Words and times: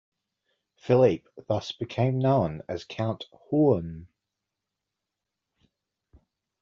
Philippe 0.77 1.27
thus 1.47 1.71
became 1.73 2.17
known 2.17 2.63
as 2.67 2.85
Count 2.85 3.27
Hoorn. 3.31 4.07